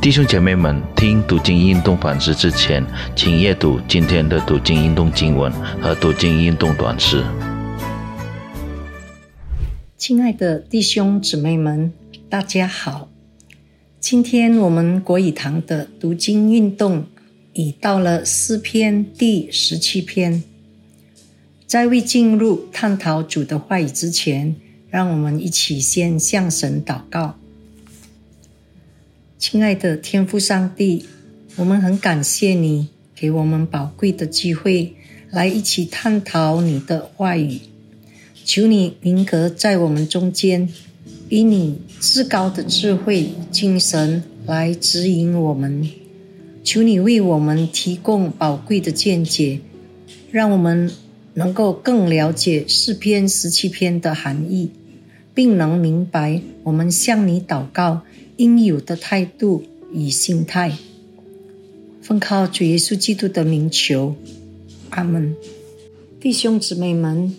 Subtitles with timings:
[0.00, 2.84] 弟兄姐妹们，听读经运动反思之前，
[3.16, 7.24] 请阅读今天的读经运动经文和读经运动短诗。
[9.96, 11.92] 亲爱的弟兄姊妹们，
[12.28, 13.08] 大家好！
[13.98, 17.06] 今天我们国语堂的读经运动
[17.54, 20.44] 已到了诗篇第十七篇。
[21.66, 24.54] 在未进入探讨主的话语之前，
[24.88, 27.36] 让我们一起先向神祷告。
[29.56, 31.06] 亲爱的天父上帝，
[31.56, 34.92] 我们很感谢你给我们宝贵的机会，
[35.30, 37.60] 来一起探讨你的话语。
[38.44, 40.68] 求你灵格在我们中间，
[41.30, 45.88] 以你至高的智慧、精神来指引我们。
[46.62, 49.60] 求你为我们提供宝贵的见解，
[50.30, 50.92] 让我们
[51.32, 54.70] 能够更了解诗篇十七篇的含义，
[55.32, 58.02] 并能明白我们向你祷告。
[58.36, 60.76] 应有的态度与心态，
[62.02, 64.14] 奉靠主耶稣基督的名求，
[64.90, 65.34] 阿门。
[66.20, 67.34] 弟兄姊妹们，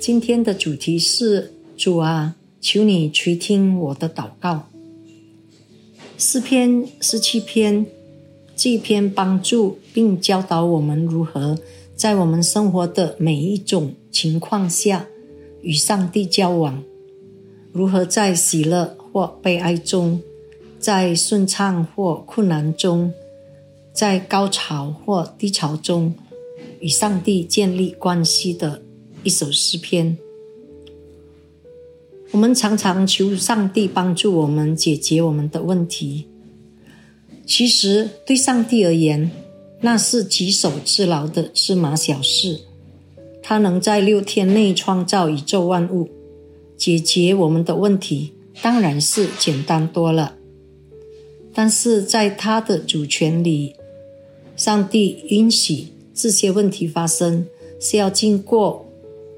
[0.00, 4.68] 今天的主题是主啊，求你垂听我的祷告。
[6.18, 7.86] 诗篇十七篇，
[8.56, 11.58] 这篇帮助并教导我们如何
[11.94, 15.06] 在我们生活的每一种情况下
[15.62, 16.82] 与上帝交往，
[17.72, 18.96] 如何在喜乐。
[19.16, 20.20] 或悲哀中，
[20.78, 23.10] 在顺畅或困难中，
[23.90, 26.12] 在高潮或低潮中，
[26.80, 28.82] 与上帝建立关系的
[29.22, 30.18] 一首诗篇。
[32.32, 36.26] 我们常常求上帝帮助我们解决我们的问题，
[37.46, 39.30] 其实对上帝而言，
[39.80, 42.60] 那是举手之劳的芝麻小事。
[43.42, 46.10] 他能在六天内创造宇宙万物，
[46.76, 48.34] 解决我们的问题。
[48.62, 50.36] 当然是简单多了，
[51.54, 53.74] 但是在他的主权里，
[54.56, 57.46] 上帝允许这些问题发生，
[57.78, 58.84] 是要经过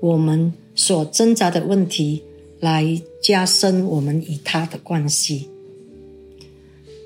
[0.00, 2.22] 我们所挣扎的问题
[2.58, 5.48] 来加深我们与他的关系。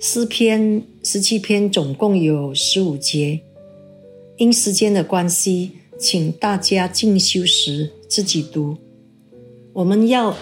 [0.00, 3.40] 诗篇十七篇总共有十五节，
[4.38, 8.78] 因时间的关系，请大家进修时自己读。
[9.74, 10.34] 我们要。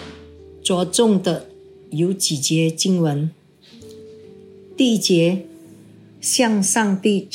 [0.63, 1.47] 着重的
[1.91, 3.29] 有几节经文。
[4.75, 5.45] 第一节，
[6.19, 7.27] 向上帝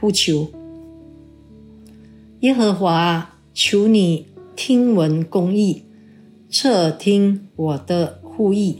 [0.00, 0.50] 呼求：
[2.40, 4.26] 耶和华，求你
[4.56, 5.82] 听闻公义，
[6.50, 8.76] 侧耳听我的呼吁，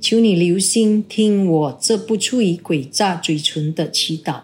[0.00, 4.42] 求你留心听我这不出于诡诈嘴唇的祈祷。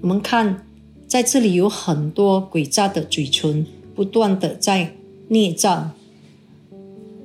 [0.00, 0.66] 我们看，
[1.06, 4.94] 在这里有很多诡诈的嘴唇，不断的在
[5.28, 5.92] 孽障。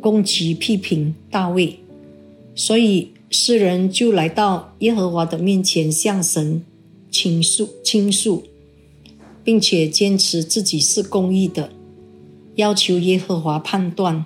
[0.02, 1.78] 攻击批评大卫，
[2.56, 6.64] 所以诗人就来到耶和华的面前，向神
[7.12, 8.44] 倾诉倾诉，
[9.44, 11.72] 并且坚持自己是公义的，
[12.56, 14.26] 要求耶和华判断。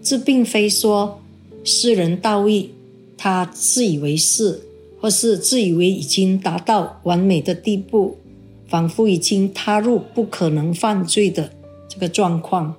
[0.00, 1.20] 这并非说
[1.64, 2.70] 诗人大卫
[3.16, 4.62] 他自以为是，
[5.00, 8.16] 或是自以为已经达到完美的地步，
[8.68, 11.50] 仿佛已经踏入不可能犯罪的
[11.88, 12.76] 这个状况。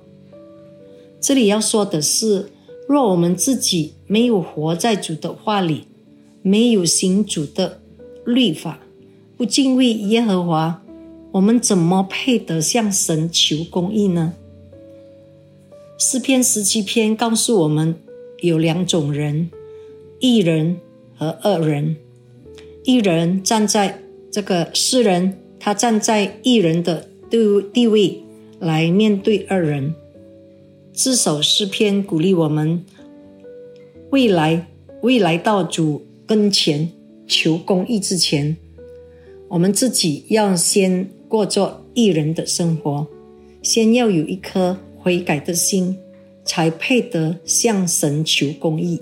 [1.20, 2.50] 这里要说的是，
[2.88, 5.84] 若我们自己没有活在主的话里，
[6.42, 7.80] 没有行主的
[8.24, 8.80] 律法，
[9.36, 10.82] 不敬畏耶和华，
[11.32, 14.32] 我们怎么配得向神求公义呢？
[15.98, 17.94] 诗篇十七篇告诉我们，
[18.40, 19.50] 有两种人：
[20.18, 20.78] 一人
[21.14, 21.96] 和二人。
[22.84, 27.38] 一人站在这个诗人，他站在一人的地
[27.74, 28.22] 地位
[28.58, 29.94] 来面对二人。
[30.92, 32.84] 这首诗篇鼓励我们，
[34.10, 34.66] 未来
[35.02, 36.90] 未来到主跟前
[37.26, 38.56] 求公义之前，
[39.48, 43.06] 我们自己要先过做义人的生活，
[43.62, 45.96] 先要有一颗悔改的心，
[46.44, 49.00] 才配得向神求公义。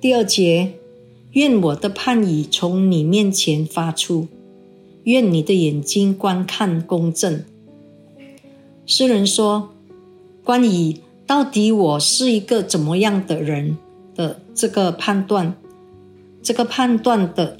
[0.00, 0.72] 第二节，
[1.32, 4.26] 愿我的判语从你面前发出，
[5.04, 7.44] 愿你的眼睛观看公正。
[8.84, 9.70] 诗人说
[10.42, 13.78] ：“关于到底我是一个怎么样的人
[14.16, 15.54] 的这个判断，
[16.42, 17.58] 这个判断的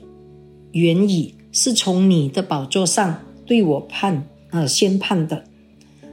[0.72, 5.44] 原理是从你的宝座上对我判呃宣判的，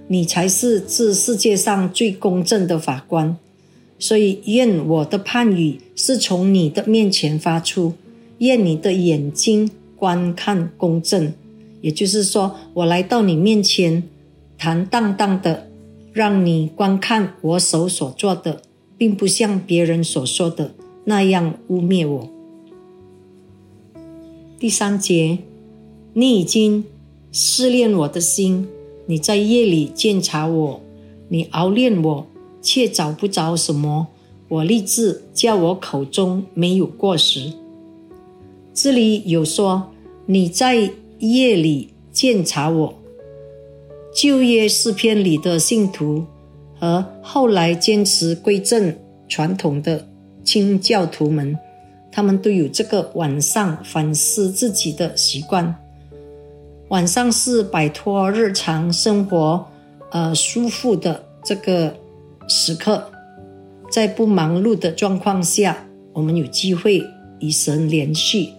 [0.08, 3.36] 你才是这世界上最公正的法官。
[3.98, 7.94] 所以愿我的判语是从你的面前发出，
[8.38, 11.34] 愿你的眼睛观看公正，
[11.82, 14.04] 也就是说，我来到你面前。”
[14.62, 15.72] 坦荡荡的，
[16.12, 18.62] 让你观看我手所做的，
[18.98, 20.76] 并不像别人所说的
[21.06, 22.30] 那样污蔑我。
[24.60, 25.38] 第三节，
[26.12, 26.84] 你已经
[27.32, 28.68] 试炼我的心，
[29.06, 30.82] 你在夜里检查我，
[31.30, 32.28] 你熬炼我，
[32.62, 34.08] 却找不着什么。
[34.50, 37.54] 我立志叫我口中没有过失。
[38.74, 39.90] 这里有说
[40.26, 42.99] 你在夜里检查我。
[44.22, 46.26] 旧约诗篇里的信徒
[46.78, 48.94] 和后来坚持归正
[49.30, 50.06] 传统的
[50.44, 51.58] 清教徒们，
[52.12, 55.74] 他们都有这个晚上反思自己的习惯。
[56.90, 59.66] 晚上是摆脱日常生活
[60.12, 61.96] 呃束缚的这个
[62.50, 63.10] 时刻，
[63.90, 67.02] 在不忙碌的状况下，我们有机会
[67.40, 68.54] 与神联系。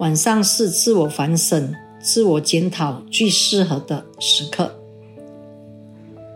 [0.00, 1.72] 晚上是自我反省。
[2.02, 4.74] 自我检讨最适合的时刻。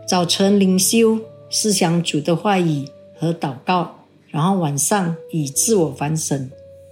[0.07, 1.19] 早晨灵修、
[1.49, 2.87] 思想主的话语
[3.19, 6.49] 和祷告，然后晚上以自我反省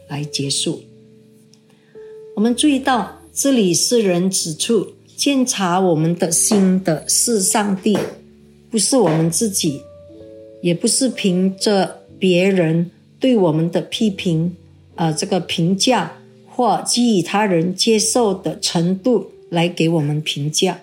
[0.09, 0.83] 来结束。
[2.35, 7.97] 我们注意到，这里诗人指出，监察我们的心的是上帝，
[8.69, 9.81] 不是我们自己，
[10.61, 14.53] 也不是凭着别人对我们的批评，
[14.95, 16.11] 呃，这个评价。
[16.55, 20.79] 或给予他人接受的程度来给我们评价。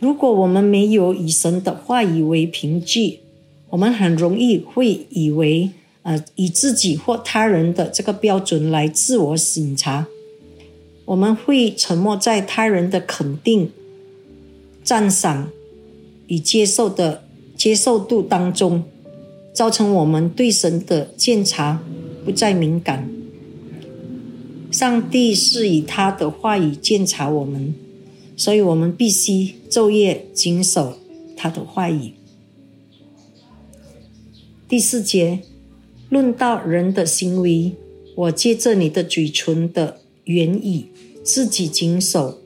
[0.00, 3.20] 如果我们没有以神的话语为凭据，
[3.68, 5.70] 我们很容易会以为，
[6.02, 10.08] 呃，以自己或他人的这个标准来自我审查。
[11.04, 13.70] 我们会沉默在他人的肯定、
[14.82, 15.48] 赞赏
[16.26, 17.22] 与接受的
[17.56, 18.82] 接受度当中，
[19.52, 21.80] 造成我们对神的检查
[22.24, 23.19] 不再敏感。
[24.80, 27.74] 上帝是以他的话语鉴察我们，
[28.34, 30.96] 所以我们必须昼夜谨守
[31.36, 32.14] 他的话语。
[34.66, 35.40] 第四节
[36.08, 37.74] 论到人的行为，
[38.16, 40.86] 我借着你的嘴唇的原意，
[41.22, 42.38] 自己谨守，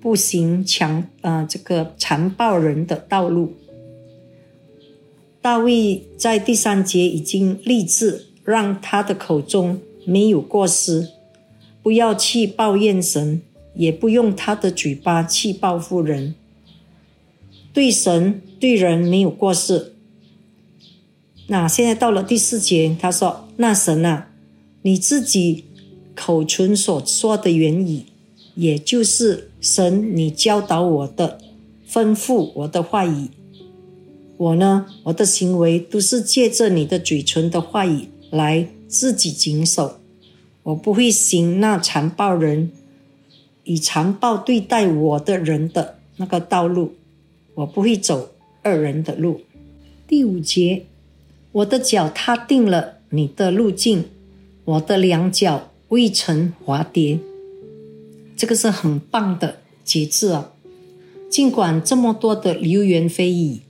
[0.00, 3.52] 不行强啊这个残暴人的道路。
[5.42, 11.08] 大卫在第三节已经立志，让他的口中没有过失。
[11.82, 13.42] 不要去抱怨神，
[13.74, 16.34] 也不用他的嘴巴去报复人。
[17.72, 19.94] 对神对人没有过失。
[21.48, 24.30] 那现在到了第四节，他说：“那神啊，
[24.82, 25.64] 你自己
[26.14, 28.04] 口唇所说的原语，
[28.54, 31.38] 也就是神你教导我的、
[31.90, 33.28] 吩咐我的话语，
[34.36, 39.98] 我呢，我的行为都是借着你的嘴唇的话语来自己谨守。”
[40.64, 42.70] 我不会行那残暴人
[43.64, 46.94] 以残暴对待我的人的那个道路，
[47.54, 48.30] 我不会走
[48.62, 49.40] 二人的路。
[50.06, 50.86] 第五节，
[51.50, 54.04] 我的脚踏定了你的路径，
[54.64, 57.18] 我的两脚未曾滑跌。
[58.36, 60.52] 这个是很棒的节制啊！
[61.28, 63.60] 尽管这么多的流言蜚语，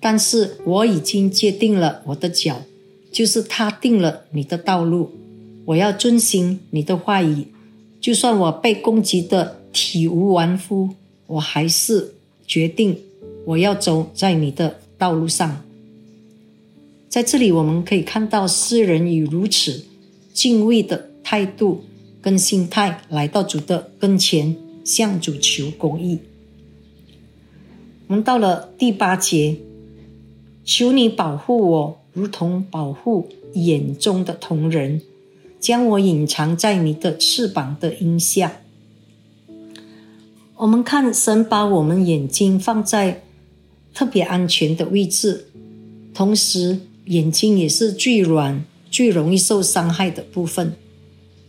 [0.00, 2.62] 但是我已经界定了我的脚，
[3.12, 5.12] 就是踏定了你的道路。
[5.72, 7.46] 我要遵行你的话语，
[7.98, 10.90] 就算我被攻击的体无完肤，
[11.26, 12.14] 我还是
[12.46, 12.98] 决定
[13.46, 15.64] 我要走在你的道路上。
[17.08, 19.84] 在这里，我们可以看到诗人以如此
[20.34, 21.84] 敬畏的态度
[22.20, 26.18] 跟心态来到主的跟前，向主求公义。
[28.08, 29.56] 我们到了第八节，
[30.64, 35.00] 求你保护我，如同保护眼中的同人。
[35.62, 38.60] 将我隐藏在你的翅膀的荫下。
[40.56, 43.22] 我们看神把我们眼睛放在
[43.94, 45.46] 特别安全的位置，
[46.12, 50.72] 同时眼睛也是最软、最容易受伤害的部分。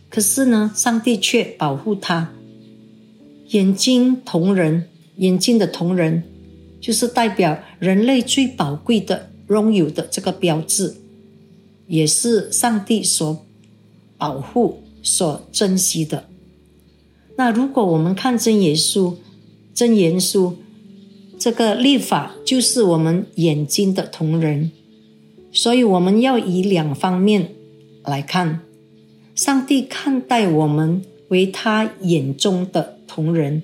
[0.08, 2.32] 可是呢，上帝却保护他。
[3.48, 6.22] 眼睛同人，眼睛的同人，
[6.80, 10.94] 就是代表人类最宝贵的、拥有的这个标志，
[11.88, 13.43] 也是上帝所。
[14.24, 16.24] 保护所珍惜的。
[17.36, 19.18] 那如果我们看真言书，
[19.74, 20.56] 真言书
[21.38, 24.70] 这个立法就是我们眼睛的同人，
[25.52, 27.50] 所以我们要以两方面
[28.02, 28.60] 来看。
[29.34, 33.62] 上帝看待我们为他眼中的同人，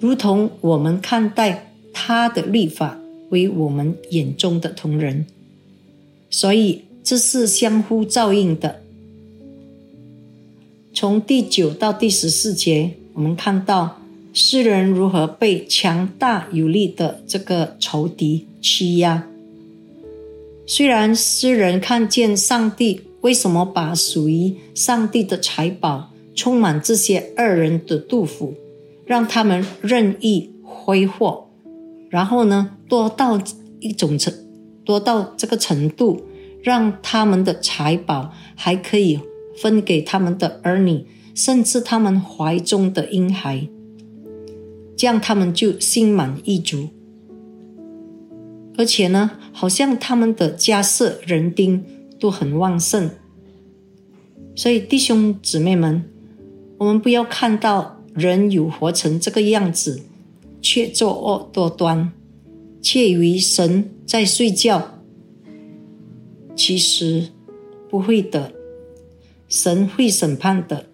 [0.00, 2.98] 如同我们看待他的立法
[3.28, 5.26] 为我们眼中的同人，
[6.30, 8.80] 所以这是相互照应的。
[10.92, 14.00] 从第九到第十四节，我们看到
[14.32, 19.26] 诗人如何被强大有力的这个仇敌欺压。
[20.66, 28.54] 虽然诗人看见上帝为什么把属于上帝的财宝充满这些二人的杜甫，
[29.04, 31.48] 让他们任意挥霍，
[32.08, 33.40] 然后呢多到
[33.78, 34.32] 一种程
[34.84, 36.20] 多到这个程度，
[36.62, 39.18] 让他们的财宝还可以
[39.60, 43.68] 分给他们的儿女，甚至他们怀中的婴孩，
[44.96, 46.88] 这样他们就心满意足。
[48.78, 51.84] 而且呢，好像他们的家世人丁
[52.18, 53.10] 都很旺盛，
[54.54, 56.04] 所以弟兄姊妹们，
[56.78, 60.00] 我们不要看到人有活成这个样子，
[60.62, 62.10] 却作恶多端，
[62.80, 65.02] 却以为神在睡觉。
[66.56, 67.28] 其实
[67.88, 68.52] 不会的，
[69.50, 70.86] 神会审判的，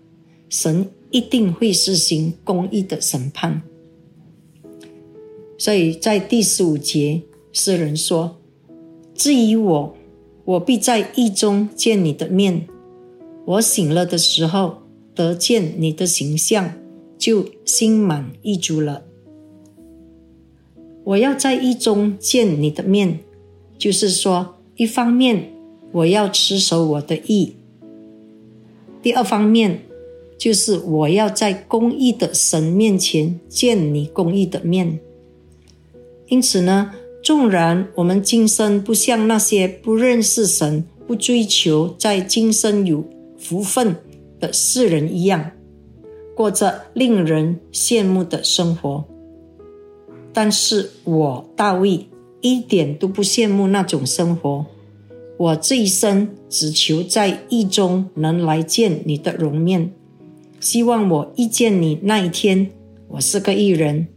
[0.49, 3.63] 神一定会实行公义的审判。
[5.57, 7.23] 所以在第十五节。
[7.59, 8.37] 诗人说
[9.17, 9.97] ：“至于我，
[10.45, 12.69] 我必在意中见你的面。
[13.47, 14.83] 我醒了的时候，
[15.15, 16.75] 得见你的形象，
[17.17, 19.05] 就心满意足了。
[21.05, 23.21] 我要在意中见你的面，
[23.79, 25.55] 就是说，一方面
[25.93, 27.55] 我要持守我的意；
[29.07, 29.83] 第二方面，
[30.37, 34.99] 就是我要在公义的神面前见你公义的面。
[36.27, 36.91] 因此呢。”
[37.23, 43.05] 纵然我们今生不像那些不认识神、不追求在今生有
[43.37, 43.97] 福分
[44.39, 45.53] 的世人一样，
[46.37, 49.05] 过着令人羡慕的生活，
[50.33, 52.07] 但是我大卫
[52.41, 54.65] 一点都不羡慕那种生活。
[55.39, 59.93] 我这一生只求在意中能来见你的容面，
[60.61, 62.71] 希望我遇见你那一天，
[63.09, 64.09] 我是个艺人。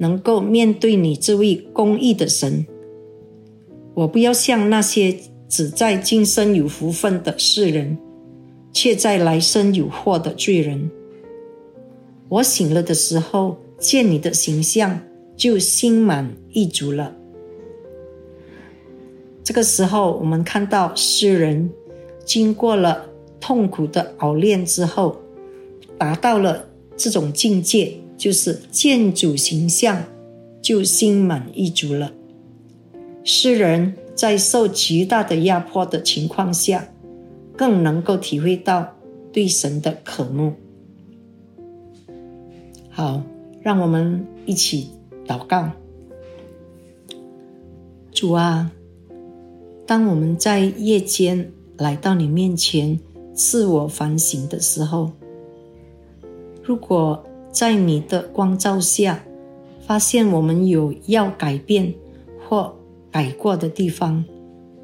[0.00, 2.64] 能够面对你这位公义的神，
[3.94, 5.12] 我不要像那些
[5.48, 7.98] 只在今生有福分的世人，
[8.72, 10.88] 却在来生有祸的罪人。
[12.28, 15.00] 我醒了的时候，见你的形象，
[15.36, 17.12] 就心满意足了。
[19.48, 21.70] 这个时候，我们看到诗人
[22.22, 23.06] 经过了
[23.40, 25.16] 痛苦的熬炼之后，
[25.96, 26.66] 达到了
[26.98, 27.96] 这种境界。
[28.18, 30.04] 就是见主形象，
[30.60, 32.12] 就心满意足了。
[33.24, 36.88] 诗人在受极大的压迫的情况下，
[37.56, 38.96] 更能够体会到
[39.32, 40.52] 对神的渴慕。
[42.90, 43.22] 好，
[43.62, 44.90] 让我们一起
[45.26, 45.70] 祷告。
[48.12, 48.70] 主啊，
[49.88, 53.00] 当我们在夜间来到你面前
[53.32, 55.10] 自我反省的时候，
[56.62, 59.24] 如果在你的光照下，
[59.80, 61.94] 发现我们有要改变
[62.46, 62.76] 或
[63.10, 64.22] 改过的地方，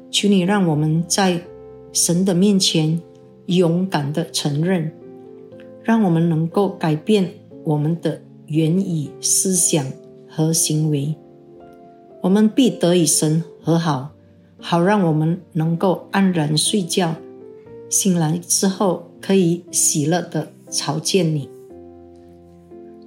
[0.09, 1.39] 求你让我们在
[1.93, 2.99] 神的面前
[3.45, 4.91] 勇敢的承认，
[5.83, 7.29] 让我们能够改变
[7.63, 9.85] 我们的言语、思想
[10.27, 11.15] 和行为，
[12.23, 14.14] 我们必得与神和好，
[14.59, 17.15] 好让我们能够安然睡觉，
[17.89, 21.49] 醒来之后可以喜乐的朝见你。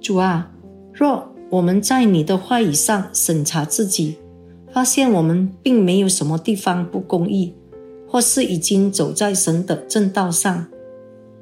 [0.01, 0.51] 主啊，
[0.93, 4.15] 若我们在你的话语上审查自己，
[4.71, 7.53] 发现我们并没有什么地方不公义，
[8.07, 10.67] 或是已经走在神的正道上，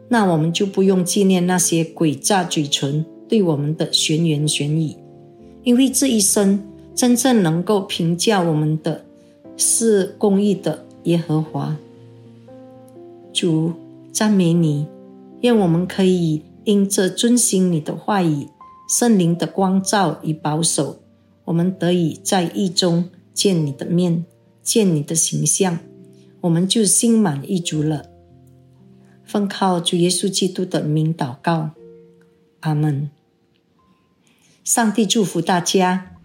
[0.10, 4.96] 那我们就不用纪念那些诡诈嘴唇对我们的闲言闲语，
[5.64, 6.64] 因为这一生
[6.96, 9.04] 真正能够评价我们的
[9.58, 11.76] 是公义的耶和华。
[13.34, 13.74] 主，
[14.14, 14.88] 赞美你，
[15.42, 16.44] 愿我们可以。
[16.64, 18.50] 因着遵行你的话语，
[18.90, 21.00] 圣灵的光照与保守，
[21.46, 24.26] 我们得以在意中见你的面，
[24.62, 25.80] 见你的形象，
[26.42, 28.08] 我们就心满意足了。
[29.24, 31.70] 奉靠主耶稣基督的名祷告，
[32.60, 33.10] 阿门。
[34.66, 36.17] 上帝祝福大家。